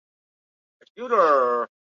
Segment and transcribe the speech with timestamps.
[0.03, 0.03] 石
[1.07, 1.71] 宝茶藤